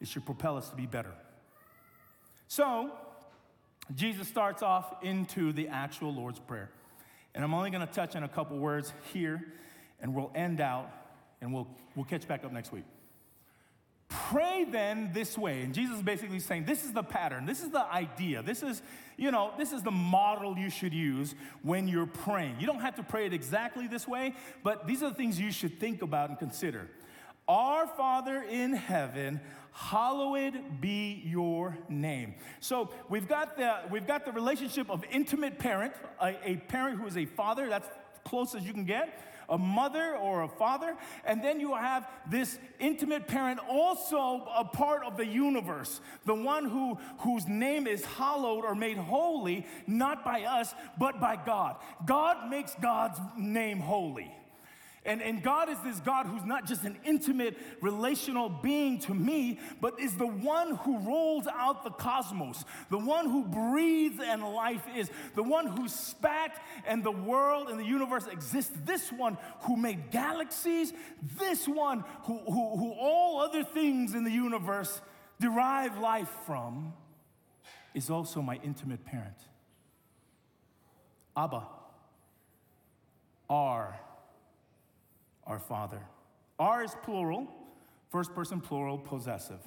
[0.00, 1.12] It should propel us to be better.
[2.54, 2.92] So,
[3.96, 6.70] Jesus starts off into the actual Lord's Prayer.
[7.34, 9.44] And I'm only going to touch on a couple words here,
[10.00, 10.88] and we'll end out,
[11.40, 12.84] and we'll, we'll catch back up next week.
[14.08, 15.62] Pray then this way.
[15.62, 18.82] And Jesus is basically saying, this is the pattern, this is the idea, this is,
[19.16, 22.60] you know, this is the model you should use when you're praying.
[22.60, 25.50] You don't have to pray it exactly this way, but these are the things you
[25.50, 26.88] should think about and consider.
[27.46, 29.40] Our Father in heaven,
[29.72, 32.34] hallowed be your name.
[32.60, 37.06] So we've got the, we've got the relationship of intimate parent, a, a parent who
[37.06, 37.88] is a father, that's
[38.24, 42.58] close as you can get a mother or a father, and then you have this
[42.78, 48.64] intimate parent, also a part of the universe, the one who, whose name is hallowed
[48.64, 51.76] or made holy, not by us, but by God.
[52.06, 54.34] God makes God's name holy.
[55.06, 59.58] And, and God is this God who's not just an intimate relational being to me,
[59.80, 64.82] but is the one who rolls out the cosmos, the one who breathes and life
[64.96, 69.76] is, the one who spat and the world and the universe exists, this one who
[69.76, 70.94] made galaxies,
[71.38, 75.02] this one who, who, who all other things in the universe
[75.38, 76.94] derive life from,
[77.92, 79.36] is also my intimate parent.
[81.36, 81.62] Abba,
[83.50, 83.98] our
[85.46, 86.00] our Father.
[86.58, 87.48] Our is plural,
[88.10, 89.60] first person plural, possessive.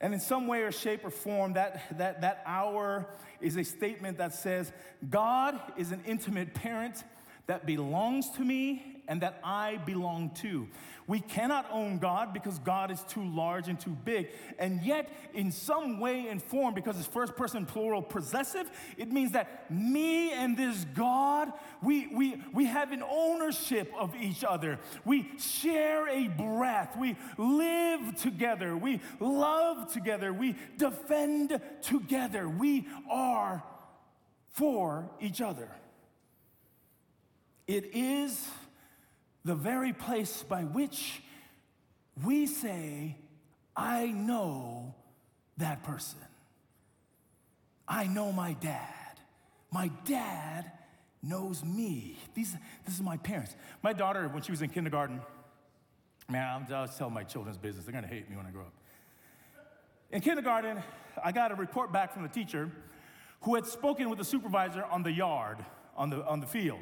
[0.00, 3.08] And in some way or shape or form, that, that, that our
[3.40, 4.72] is a statement that says,
[5.08, 7.04] God is an intimate parent
[7.46, 10.68] that belongs to me and that I belong to.
[11.06, 14.28] We cannot own God because God is too large and too big.
[14.58, 19.32] And yet, in some way and form, because it's first person plural possessive, it means
[19.32, 24.78] that me and this God, we, we, we have an ownership of each other.
[25.04, 26.96] We share a breath.
[26.96, 28.74] We live together.
[28.74, 30.32] We love together.
[30.32, 32.48] We defend together.
[32.48, 33.62] We are
[34.52, 35.68] for each other.
[37.66, 38.48] It is
[39.44, 41.22] the very place by which
[42.22, 43.16] we say,
[43.76, 44.94] I know
[45.58, 46.18] that person.
[47.86, 49.20] I know my dad.
[49.70, 50.70] My dad
[51.22, 52.16] knows me.
[52.34, 53.54] These, this is my parents.
[53.82, 55.20] My daughter, when she was in kindergarten,
[56.30, 57.84] man, I'm just telling my children's business.
[57.84, 58.72] They're gonna hate me when I grow up.
[60.10, 60.82] In kindergarten,
[61.22, 62.70] I got a report back from the teacher
[63.42, 65.58] who had spoken with the supervisor on the yard,
[65.96, 66.80] on the, on the field.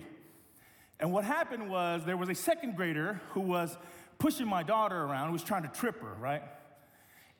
[1.03, 3.77] And what happened was there was a second grader who was
[4.21, 6.43] pushing my daughter around, who was trying to trip her, right?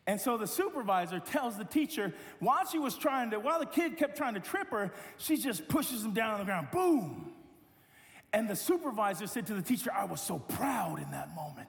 [0.05, 3.97] And so the supervisor tells the teacher, while she was trying to, while the kid
[3.97, 7.31] kept trying to trip her, she just pushes him down on the ground, boom.
[8.33, 11.69] And the supervisor said to the teacher, I was so proud in that moment.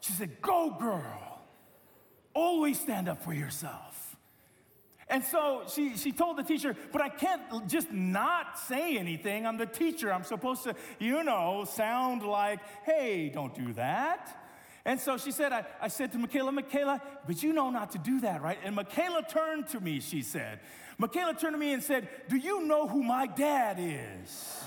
[0.00, 1.40] She said, Go, girl.
[2.34, 4.09] Always stand up for yourself.
[5.10, 9.44] And so she, she told the teacher, but I can't just not say anything.
[9.44, 10.12] I'm the teacher.
[10.12, 14.36] I'm supposed to, you know, sound like, hey, don't do that.
[14.84, 17.98] And so she said, I, I said to Michaela, Michaela, but you know not to
[17.98, 18.58] do that, right?
[18.64, 20.60] And Michaela turned to me, she said.
[20.96, 24.64] Michaela turned to me and said, Do you know who my dad is?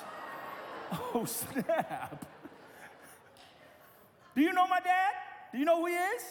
[0.92, 2.26] oh, snap.
[4.36, 5.14] Do you know my dad?
[5.54, 6.22] Do you know who he is?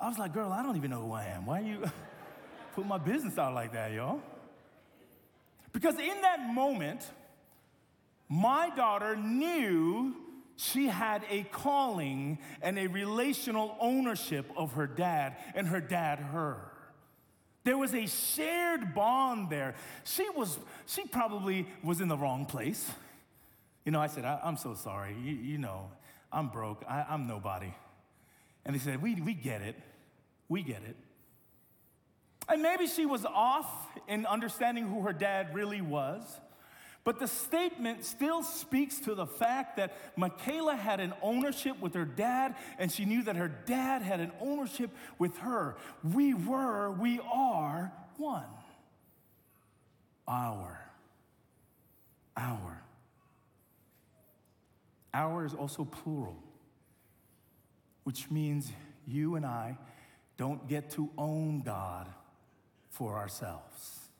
[0.00, 1.44] I was like, Girl, I don't even know who I am.
[1.44, 1.90] Why are you
[2.74, 4.20] put my business out like that, y'all?
[5.72, 7.08] Because in that moment,
[8.28, 10.14] my daughter knew
[10.56, 16.70] she had a calling and a relational ownership of her dad, and her dad her.
[17.64, 19.74] There was a shared bond there.
[20.04, 22.90] She was, she probably was in the wrong place.
[23.84, 25.14] You know, I said, I, am so sorry.
[25.22, 25.90] You, you, know,
[26.32, 26.84] I'm broke.
[26.88, 27.72] I, I'm nobody.
[28.64, 29.76] And they said, we, we get it.
[30.48, 30.96] We get it.
[32.48, 36.40] And maybe she was off in understanding who her dad really was.
[37.02, 42.04] But the statement still speaks to the fact that Michaela had an ownership with her
[42.04, 45.76] dad, and she knew that her dad had an ownership with her.
[46.04, 48.44] We were, we are one.
[50.28, 50.78] Our.
[52.36, 52.82] Our.
[55.14, 56.36] Our is also plural,
[58.04, 58.70] which means
[59.06, 59.78] you and I
[60.36, 62.06] don't get to own God
[63.00, 64.10] for ourselves.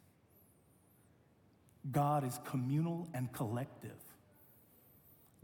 [1.93, 4.01] God is communal and collective.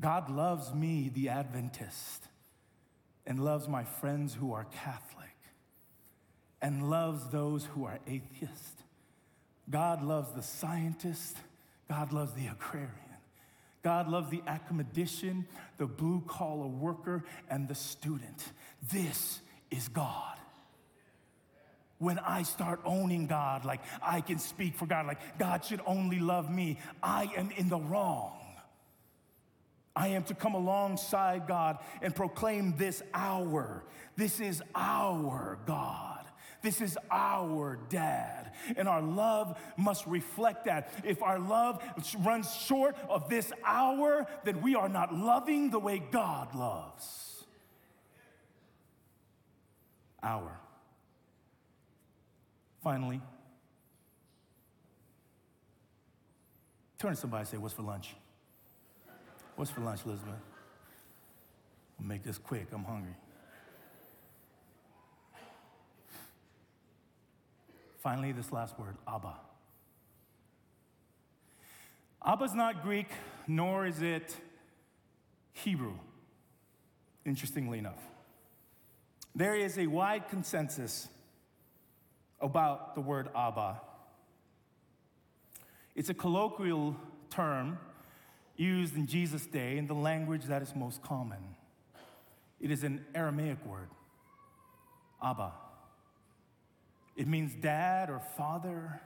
[0.01, 2.29] God loves me, the Adventist,
[3.27, 5.37] and loves my friends who are Catholic,
[6.63, 8.83] and loves those who are atheist.
[9.69, 11.37] God loves the scientist.
[11.91, 12.91] God loves the agrarian.
[13.83, 15.47] God loves the academician,
[15.77, 18.47] the blue collar worker, and the student.
[18.91, 20.39] This is God
[21.99, 26.19] when I start owning God, like I can speak for God, like God should only
[26.19, 28.33] love me, I am in the wrong.
[29.95, 33.83] I am to come alongside God and proclaim this our.
[34.15, 36.27] This is our God.
[36.61, 38.53] This is our dad.
[38.77, 40.93] And our love must reflect that.
[41.03, 41.83] If our love
[42.19, 47.45] runs short of this our, then we are not loving the way God loves.
[50.23, 50.61] Our.
[52.87, 53.21] Finally,
[57.01, 58.15] turn to somebody and say, What's for lunch?
[59.57, 60.35] What's for lunch, Elizabeth?
[61.99, 62.69] I'll make this quick.
[62.71, 63.17] I'm hungry.
[68.05, 69.35] Finally, this last word, Abba.
[72.25, 73.09] Abba is not Greek,
[73.49, 74.37] nor is it
[75.55, 75.95] Hebrew,
[77.25, 77.99] interestingly enough.
[79.35, 81.09] There is a wide consensus
[82.41, 83.81] about the word Abba.
[85.95, 86.97] It's a colloquial
[87.31, 87.79] term
[88.57, 91.39] used in Jesus' day in the language that is most common.
[92.61, 93.89] It is an Aramaic word,
[95.23, 95.53] Abba.
[97.17, 99.01] It means dad or father.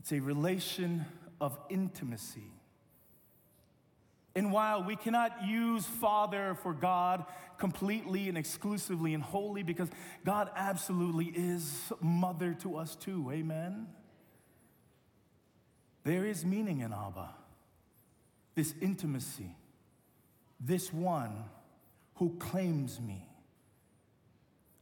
[0.00, 1.04] It's a relation
[1.40, 2.50] of intimacy.
[4.34, 7.26] And while we cannot use Father for God
[7.58, 9.88] completely and exclusively and wholly, because
[10.24, 13.88] God absolutely is mother to us too, amen?
[16.04, 17.30] There is meaning in Abba,
[18.54, 19.54] this intimacy,
[20.58, 21.44] this one
[22.16, 23.28] who claims me.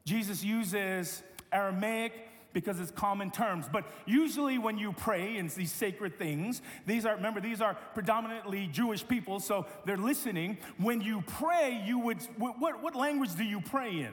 [0.05, 2.13] Jesus uses Aramaic
[2.53, 3.67] because it's common terms.
[3.71, 8.67] But usually, when you pray in these sacred things, these are, remember, these are predominantly
[8.67, 10.59] Jewish people, so they're listening.
[10.79, 14.13] When you pray, you would, what, what language do you pray in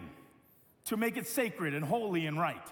[0.85, 2.65] to make it sacred and holy and right?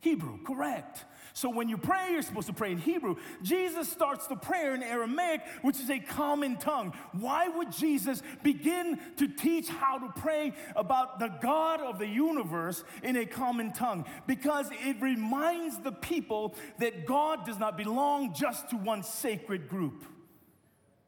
[0.00, 1.04] Hebrew, correct.
[1.36, 3.16] So when you pray, you're supposed to pray in Hebrew.
[3.42, 6.94] Jesus starts the prayer in Aramaic, which is a common tongue.
[7.12, 12.84] Why would Jesus begin to teach how to pray about the God of the universe
[13.02, 14.06] in a common tongue?
[14.26, 20.06] Because it reminds the people that God does not belong just to one sacred group.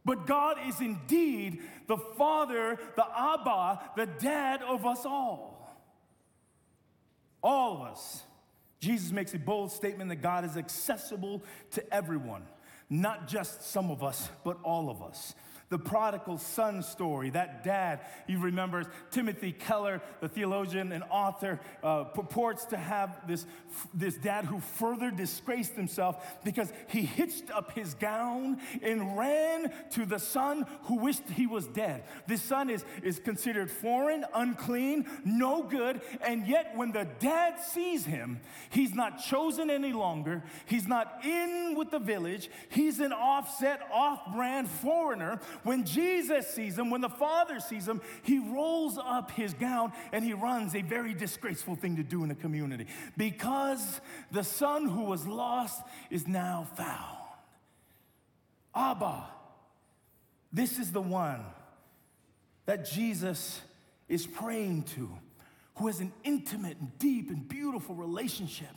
[0.04, 5.74] But God is indeed the Father, the Abba, the Dad of us all.
[7.42, 8.24] All of us.
[8.80, 12.42] Jesus makes a bold statement that God is accessible to everyone,
[12.88, 15.34] not just some of us, but all of us
[15.68, 17.30] the prodigal son story.
[17.30, 23.46] That dad, you remember, Timothy Keller, the theologian and author, uh, purports to have this,
[23.92, 30.06] this dad who further disgraced himself because he hitched up his gown and ran to
[30.06, 32.04] the son who wished he was dead.
[32.26, 38.04] This son is, is considered foreign, unclean, no good, and yet when the dad sees
[38.04, 38.40] him,
[38.70, 40.42] he's not chosen any longer.
[40.66, 42.50] He's not in with the village.
[42.70, 48.00] He's an offset, off brand foreigner When Jesus sees him, when the Father sees him,
[48.22, 52.28] he rolls up his gown and he runs a very disgraceful thing to do in
[52.28, 52.86] the community
[53.16, 54.00] because
[54.30, 57.16] the son who was lost is now found.
[58.74, 59.28] Abba,
[60.52, 61.44] this is the one
[62.66, 63.60] that Jesus
[64.08, 65.10] is praying to,
[65.76, 68.68] who has an intimate and deep and beautiful relationship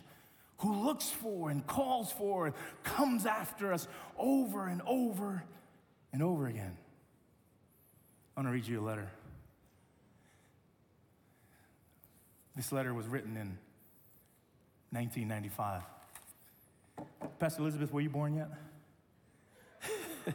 [0.61, 5.43] who looks for and calls for and comes after us over and over
[6.13, 6.77] and over again.
[8.35, 9.09] I want to read you a letter.
[12.55, 13.57] This letter was written in
[14.91, 15.81] 1995.
[17.39, 18.49] Pastor Elizabeth, were you born yet?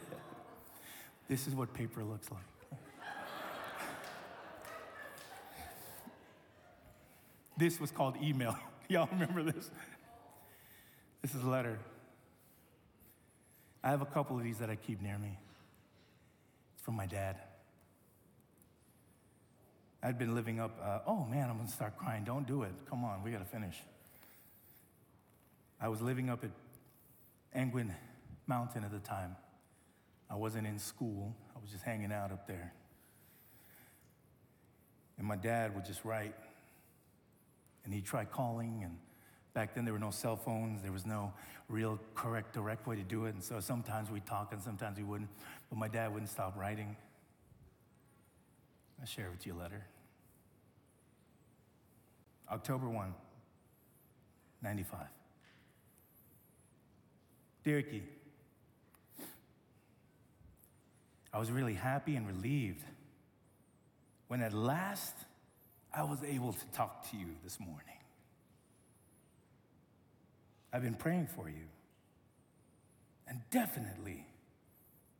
[1.29, 2.41] this is what paper looks like.
[7.57, 8.57] this was called email.
[8.89, 9.69] Y'all remember this?
[11.21, 11.77] This is a letter.
[13.83, 15.37] I have a couple of these that I keep near me.
[16.87, 17.35] From my dad.
[20.01, 22.23] I'd been living up, uh, oh man, I'm gonna start crying.
[22.23, 22.71] Don't do it.
[22.89, 23.75] Come on, we gotta finish.
[25.81, 26.51] I was living up at
[27.53, 27.93] Angwin
[28.47, 29.35] Mountain at the time.
[30.29, 32.71] I wasn't in school, I was just hanging out up there.
[35.17, 36.35] And my dad would just write,
[37.83, 38.97] and he'd try calling, and
[39.57, 40.83] Back then, there were no cell phones.
[40.83, 41.33] There was no
[41.67, 43.33] real correct, direct way to do it.
[43.33, 45.31] And so sometimes we'd talk and sometimes we wouldn't.
[45.71, 46.95] But my dad wouldn't stop writing.
[48.99, 49.83] I'll share with you a letter.
[52.51, 53.11] October 1,
[54.61, 54.99] 95.
[57.63, 57.83] Dear
[61.33, 62.83] I was really happy and relieved
[64.27, 65.15] when at last
[65.91, 67.96] I was able to talk to you this morning.
[70.71, 71.65] I've been praying for you.
[73.27, 74.25] And definitely,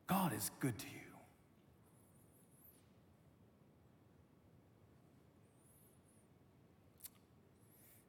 [0.08, 1.08] God is good to you.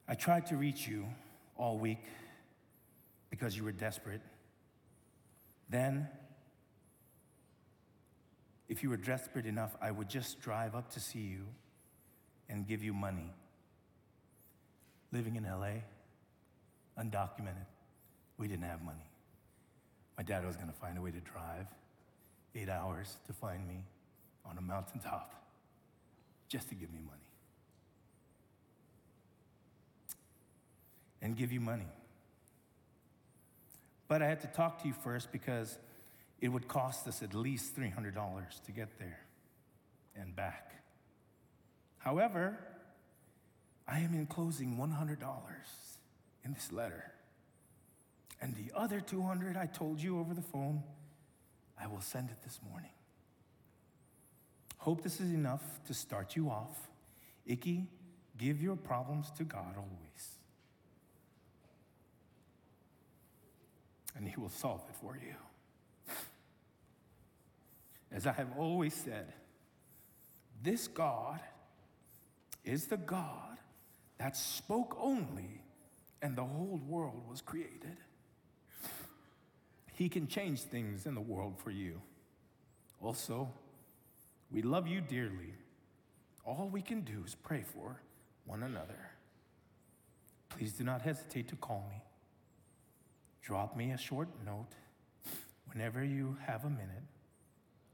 [0.09, 1.07] I tried to reach you
[1.57, 2.03] all week
[3.29, 4.23] because you were desperate.
[5.69, 6.09] Then,
[8.69, 11.45] if you were desperate enough, I would just drive up to see you
[12.49, 13.35] and give you money.
[15.13, 15.83] Living in LA,
[16.99, 17.67] undocumented.
[18.39, 19.07] We didn't have money.
[20.17, 21.67] My dad was going to find a way to drive
[22.55, 23.85] eight hours to find me
[24.45, 25.35] on a mountaintop
[26.49, 27.19] just to give me money.
[31.21, 31.89] And give you money.
[34.09, 35.79] But I had to talk to you first because
[36.41, 38.15] it would cost us at least $300
[38.65, 39.21] to get there
[40.17, 40.73] and back.
[41.99, 42.59] However,
[43.87, 45.19] I am enclosing $100
[46.45, 47.13] in this letter.
[48.41, 50.83] And the other 200 I told you over the phone,
[51.81, 52.91] I will send it this morning.
[54.79, 56.89] Hope this is enough to start you off.
[57.47, 57.87] Iki,
[58.37, 60.39] give your problems to God always.
[64.17, 65.35] And He will solve it for you.
[68.11, 69.33] As I have always said,
[70.63, 71.41] this God
[72.65, 73.59] is the God
[74.19, 75.63] that spoke only
[76.23, 77.97] and the whole world was created.
[79.93, 82.01] He can change things in the world for you.
[83.01, 83.49] Also,
[84.51, 85.55] we love you dearly.
[86.45, 88.01] All we can do is pray for
[88.47, 89.11] one another.
[90.49, 92.03] Please do not hesitate to call me.
[93.43, 94.75] Drop me a short note
[95.73, 97.05] whenever you have a minute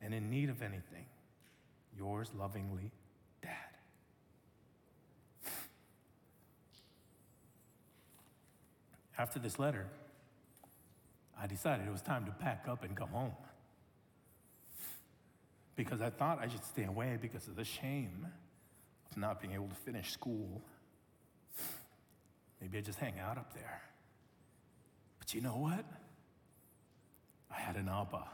[0.01, 1.07] and in need of anything.
[1.97, 2.91] Yours lovingly,
[9.17, 9.87] After this letter,
[11.41, 13.33] I decided it was time to pack up and come home.
[15.77, 18.27] Because I thought I should stay away because of the shame
[19.11, 20.63] of not being able to finish school.
[22.61, 23.83] Maybe I just hang out up there.
[25.19, 25.85] But you know what?
[27.51, 28.25] I had an Abba.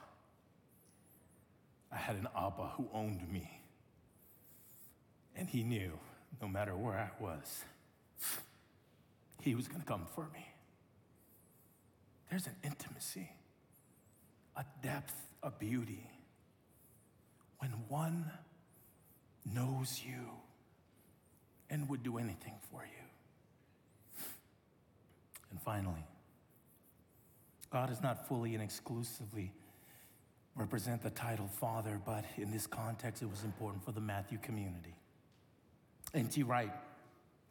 [1.93, 3.51] I had an Abba who owned me.
[5.37, 5.99] And he knew
[6.41, 7.65] no matter where I was,
[9.41, 10.50] he was going to come for me.
[12.31, 13.29] There's an intimacy,
[14.57, 16.09] a depth, a beauty
[17.59, 18.31] when one
[19.53, 20.31] knows you
[21.69, 24.25] and would do anything for you.
[25.51, 26.05] And finally,
[27.71, 29.53] God does not fully and exclusively
[30.55, 34.95] represent the title Father, but in this context, it was important for the Matthew community.
[36.15, 36.43] N.T.
[36.43, 36.73] Wright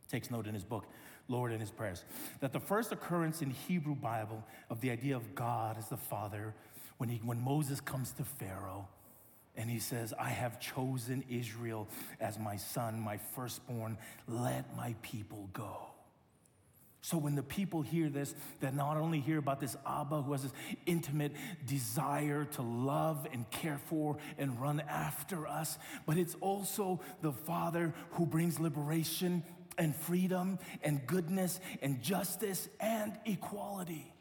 [0.10, 0.86] takes note in his book,
[1.30, 2.04] Lord in his prayers.
[2.42, 6.54] That the first occurrence in Hebrew Bible of the idea of God as the Father,
[6.98, 8.88] when, he, when Moses comes to Pharaoh,
[9.60, 11.90] And he says, I have chosen Israel
[12.22, 13.98] as my son, my firstborn.
[14.26, 15.88] Let my people go.
[17.02, 20.44] So when the people hear this, they not only hear about this Abba who has
[20.44, 20.54] this
[20.86, 21.34] intimate
[21.66, 27.94] desire to love and care for and run after us, but it's also the Father
[28.12, 29.44] who brings liberation
[29.80, 34.14] and freedom and goodness and justice and equality.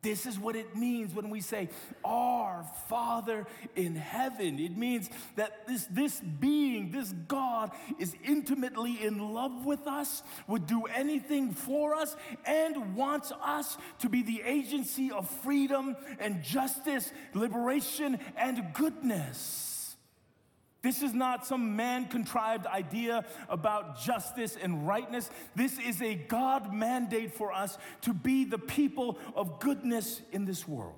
[0.00, 1.70] This is what it means when we say,
[2.04, 4.60] Our Father in heaven.
[4.60, 10.66] It means that this, this being, this God, is intimately in love with us, would
[10.66, 12.14] do anything for us,
[12.44, 19.67] and wants us to be the agency of freedom and justice, liberation and goodness.
[20.80, 25.28] This is not some man contrived idea about justice and rightness.
[25.56, 30.68] This is a God mandate for us to be the people of goodness in this
[30.68, 30.94] world.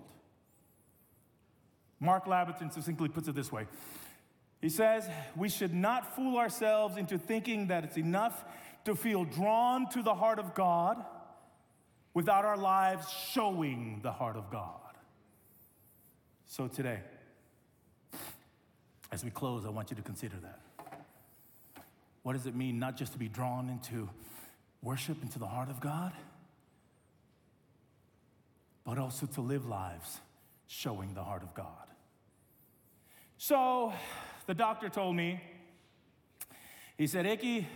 [1.98, 3.66] Mark Labberton succinctly puts it this way
[4.60, 8.44] He says, We should not fool ourselves into thinking that it's enough
[8.84, 11.02] to feel drawn to the heart of God
[12.12, 14.76] without our lives showing the heart of God.
[16.46, 17.00] So today,
[19.12, 20.60] as we close, I want you to consider that.
[22.22, 24.08] What does it mean not just to be drawn into
[24.82, 26.12] worship, into the heart of God,
[28.84, 30.20] but also to live lives
[30.66, 31.66] showing the heart of God?
[33.38, 33.92] So
[34.46, 35.40] the doctor told me,
[36.98, 37.66] he said, Iki,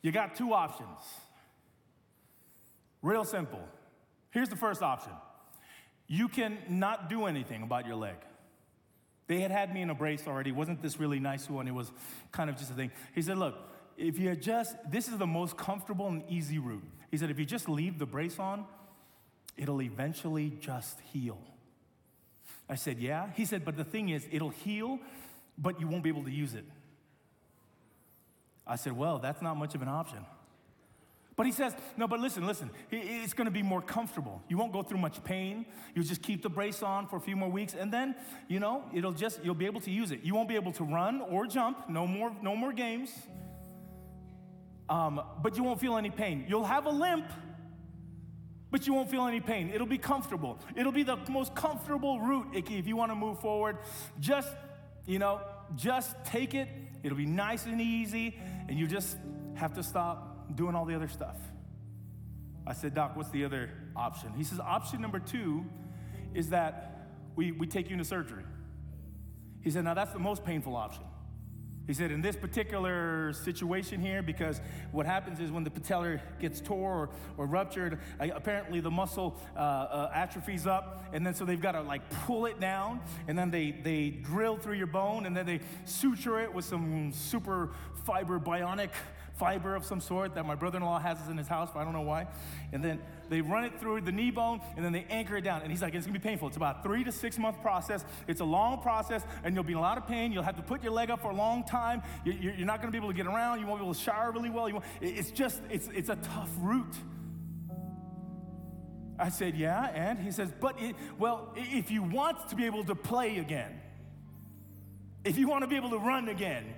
[0.00, 0.98] you got two options.
[3.02, 3.60] Real simple.
[4.30, 5.12] Here's the first option
[6.06, 8.16] you can not do anything about your leg.
[9.26, 10.52] They had had me in a brace already.
[10.52, 11.66] Wasn't this really nice one?
[11.66, 11.90] It was
[12.30, 12.90] kind of just a thing.
[13.14, 13.54] He said, Look,
[13.96, 16.84] if you just, this is the most comfortable and easy route.
[17.10, 18.66] He said, if you just leave the brace on,
[19.56, 21.38] it'll eventually just heal.
[22.68, 23.30] I said, Yeah.
[23.34, 24.98] He said, But the thing is, it'll heal,
[25.56, 26.64] but you won't be able to use it.
[28.66, 30.24] I said, Well, that's not much of an option.
[31.36, 34.40] But he says, no, but listen, listen, it's gonna be more comfortable.
[34.48, 35.66] You won't go through much pain.
[35.94, 38.14] You'll just keep the brace on for a few more weeks, and then,
[38.46, 40.20] you know, it'll just, you'll be able to use it.
[40.22, 43.10] You won't be able to run or jump, no more, no more games.
[44.88, 46.44] Um, but you won't feel any pain.
[46.48, 47.26] You'll have a limp,
[48.70, 49.70] but you won't feel any pain.
[49.74, 50.60] It'll be comfortable.
[50.76, 53.78] It'll be the most comfortable route, if you wanna move forward.
[54.20, 54.54] Just,
[55.04, 55.40] you know,
[55.74, 56.68] just take it.
[57.02, 59.16] It'll be nice and easy, and you just
[59.54, 61.36] have to stop doing all the other stuff.
[62.66, 64.32] I said, Doc, what's the other option?
[64.36, 65.64] He says, option number two
[66.32, 68.44] is that we, we take you into surgery.
[69.60, 71.04] He said, now that's the most painful option.
[71.86, 76.62] He said, in this particular situation here, because what happens is when the patellar gets
[76.62, 81.60] tore or, or ruptured, apparently the muscle uh, uh, atrophies up, and then so they've
[81.60, 85.36] got to like pull it down, and then they, they drill through your bone, and
[85.36, 87.72] then they suture it with some super
[88.04, 88.88] fiber bionic
[89.36, 91.84] fiber of some sort that my brother in law has in his house, but I
[91.84, 92.26] don't know why.
[92.72, 95.62] And then they run it through the knee bone and then they anchor it down.
[95.62, 96.48] And he's like, it's gonna be painful.
[96.48, 98.04] It's about three to six month process.
[98.28, 100.32] It's a long process and you'll be in a lot of pain.
[100.32, 102.02] You'll have to put your leg up for a long time.
[102.24, 103.60] You're not gonna be able to get around.
[103.60, 104.82] You won't be able to shower really well.
[105.00, 106.96] It's just, it's, it's a tough route.
[109.18, 112.84] I said, yeah, and he says, but it, well, if you want to be able
[112.84, 113.80] to play again,
[115.24, 116.74] if you want to be able to run again,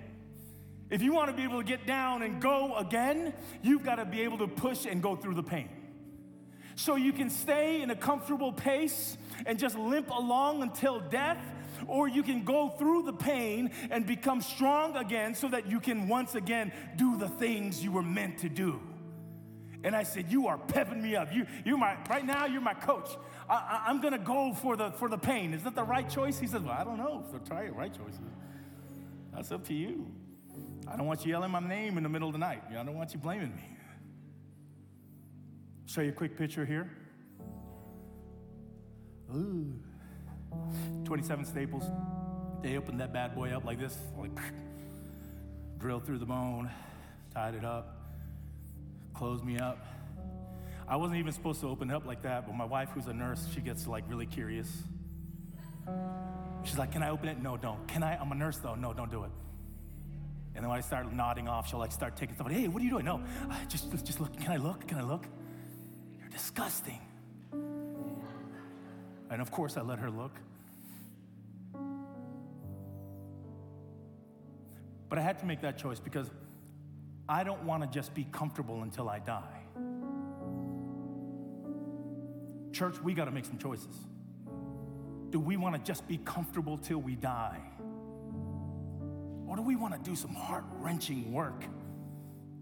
[0.90, 4.04] if you want to be able to get down and go again, you've got to
[4.04, 5.68] be able to push and go through the pain.
[6.76, 9.16] So you can stay in a comfortable pace
[9.46, 11.42] and just limp along until death,
[11.86, 16.06] or you can go through the pain and become strong again so that you can
[16.06, 18.80] once again do the things you were meant to do.
[19.82, 21.32] And I said, You are pepping me up.
[21.32, 23.08] You, you're my, right now, you're my coach.
[23.48, 25.54] I, am gonna go for the, for the pain.
[25.54, 26.38] Is that the right choice?
[26.38, 28.18] He said, Well, I don't know if the right choice.
[29.32, 30.06] That's up to you.
[30.88, 32.62] I don't want you yelling my name in the middle of the night.
[32.70, 33.76] I don't want you blaming me.
[35.86, 36.90] Show you a quick picture here.
[39.34, 39.72] Ooh.
[41.04, 41.84] 27 staples.
[42.62, 44.30] They opened that bad boy up like this, like
[45.78, 46.70] drilled through the bone,
[47.34, 48.12] tied it up,
[49.14, 49.78] closed me up.
[50.88, 53.12] I wasn't even supposed to open it up like that, but my wife, who's a
[53.12, 54.68] nurse, she gets like really curious.
[56.64, 57.42] She's like, Can I open it?
[57.42, 57.86] No, don't.
[57.88, 58.16] Can I?
[58.16, 58.74] I'm a nurse though.
[58.74, 59.30] No, don't do it.
[60.56, 62.50] And then when I start nodding off, she'll like start taking stuff.
[62.50, 63.04] Hey, what are you doing?
[63.04, 63.20] No,
[63.68, 64.34] just, just look.
[64.38, 64.88] Can I look?
[64.88, 65.26] Can I look?
[66.18, 66.98] You're disgusting.
[67.52, 70.32] And of course, I let her look.
[75.10, 76.30] But I had to make that choice because
[77.28, 79.60] I don't want to just be comfortable until I die.
[82.72, 83.94] Church, we got to make some choices.
[85.30, 87.60] Do we want to just be comfortable till we die?
[89.48, 91.64] Or do we want to do some heart wrenching work?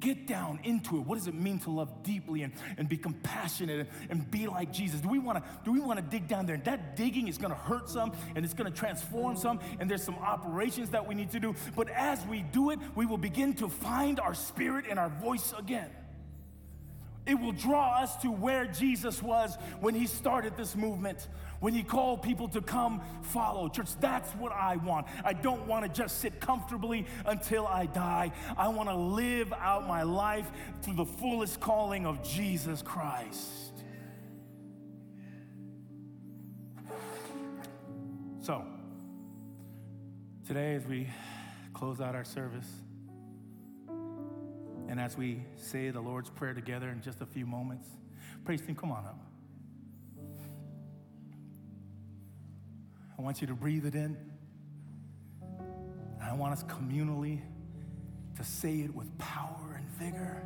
[0.01, 1.07] Get down into it.
[1.07, 4.71] What does it mean to love deeply and, and be compassionate and, and be like
[4.71, 5.01] Jesus?
[5.01, 6.57] Do we want to do we want to dig down there?
[6.57, 9.91] And that digging is going to hurt some and it's going to transform some and
[9.91, 11.55] there's some operations that we need to do.
[11.75, 15.55] But as we do it, we will begin to find our spirit and our voice
[15.59, 15.91] again.
[17.27, 21.29] It will draw us to where Jesus was when he started this movement,
[21.61, 23.69] when he called people to come follow.
[23.69, 25.07] Church, that's what I want.
[25.25, 28.33] I don't want to just sit comfortably until I die.
[28.59, 30.51] I want to live out my life
[30.83, 33.73] through the fullest calling of Jesus Christ.
[38.43, 38.63] So,
[40.47, 41.09] today as we
[41.73, 42.69] close out our service,
[44.89, 47.89] and as we say the Lord's Prayer together in just a few moments,
[48.45, 49.19] praise team, come on up.
[53.19, 54.17] I want you to breathe it in.
[56.23, 57.41] I want us communally
[58.37, 60.45] to say it with power and vigor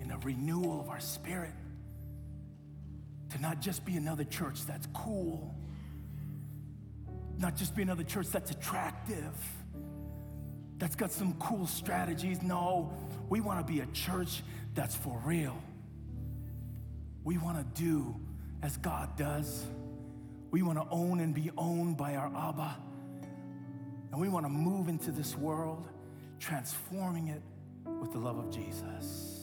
[0.00, 1.52] in a renewal of our spirit.
[3.30, 5.54] To not just be another church that's cool,
[7.38, 9.34] not just be another church that's attractive,
[10.80, 12.42] that's got some cool strategies.
[12.42, 12.90] No,
[13.28, 14.42] we want to be a church
[14.74, 15.56] that's for real.
[17.22, 18.16] We want to do
[18.62, 19.66] as God does.
[20.50, 22.76] We want to own and be owned by our Abba.
[24.10, 25.86] And we want to move into this world,
[26.40, 27.42] transforming it
[28.00, 29.39] with the love of Jesus.